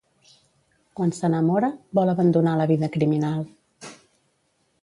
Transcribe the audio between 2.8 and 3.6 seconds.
criminal.